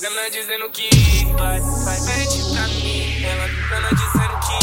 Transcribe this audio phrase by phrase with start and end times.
[0.00, 0.90] dizendo que
[1.38, 3.24] vai, vai, mente pra mim.
[3.24, 4.54] Ela me engana dizendo que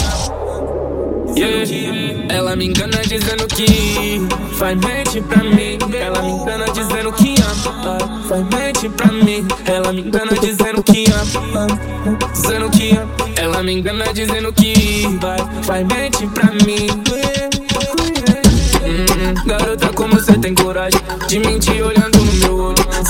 [1.39, 2.35] Yeah.
[2.35, 5.77] Ela me engana dizendo que faz mente pra mim.
[5.95, 7.97] Ela me engana dizendo que ama.
[8.27, 9.47] Faz mente pra mim.
[9.65, 11.67] Ela me engana dizendo que ama.
[12.33, 13.11] Dizendo que ama.
[13.37, 16.87] Ela me engana dizendo que vai, faz mente pra mim.
[18.83, 22.10] Hum, garota, como você tem coragem de mentir olhando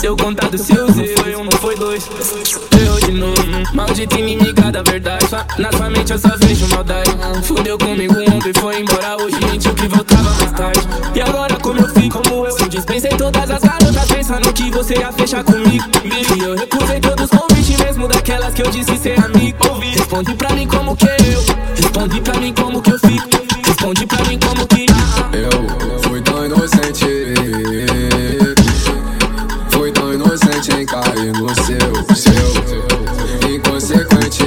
[0.01, 2.09] Seu contado, seus erros, um não foi dois.
[2.75, 3.35] Errou de novo,
[3.71, 5.27] maldita inimiga da verdade.
[5.59, 7.11] Na sua mente eu só vejo maldade.
[7.43, 10.79] Fudeu comigo ontem, foi embora hoje, mentiu que voltava mais tarde.
[11.13, 12.57] E agora, como eu fico, como eu?
[12.57, 15.85] Eu dispensei todas as garotas pensando que você ia fechar comigo.
[16.03, 19.57] E eu recusei todos os convites, mesmo daquelas que eu disse ser amigo.
[19.81, 21.50] Responde pra mim como que eu,
[32.15, 32.33] seu,
[32.67, 34.43] seu inconsequente.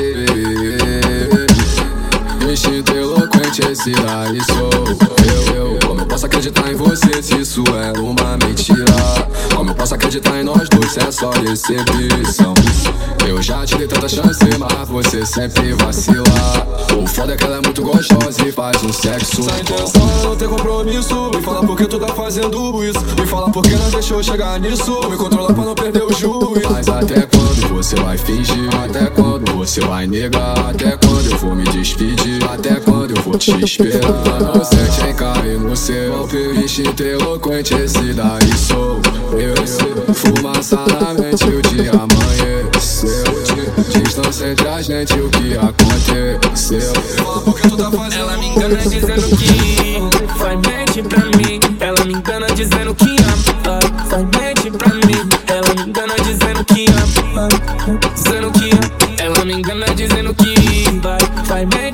[2.51, 4.71] Instinto eloquente, esse daí sou
[5.49, 5.79] eu, eu.
[5.87, 8.85] Como eu posso acreditar em você se isso é uma mentira?
[9.55, 12.55] Como eu posso acreditar em nós dois se é só decepção?
[13.85, 16.25] Dei tanta chance, mas você sempre vacila.
[16.97, 19.43] O foda é que ela é muito gostosa e faz um sexo.
[19.43, 21.31] Sem intenção é não ter compromisso.
[21.35, 22.99] Me fala por que tu tá fazendo isso.
[23.21, 25.07] Me fala por que não deixou chegar nisso.
[25.11, 26.67] Me controla pra não perder o juiz.
[26.71, 28.75] Mas até quando você vai fingir?
[28.83, 30.71] Até quando você vai negar?
[30.71, 32.43] Até quando eu vou me despedir?
[32.51, 34.41] Até quando eu vou te esperar?
[34.41, 37.75] Inocente em cair no seu instinto eloquente.
[37.75, 38.99] Esse daí sou
[39.39, 40.15] eu.
[40.15, 42.54] Fumaça na mente, o dia amanheceu.
[43.89, 46.93] Distância entre a gente o que aconteceu.
[48.17, 49.99] Ela me engana dizendo que
[50.39, 51.61] faz mente pra mim.
[51.81, 53.79] Ela me engana dizendo que ama.
[54.09, 55.29] Faz mente pra mim.
[55.47, 57.49] Ela me engana dizendo que ama.
[58.15, 59.15] Dizendo que ama.
[59.19, 60.55] Ela me engana dizendo que
[61.03, 61.94] vai, faz mente.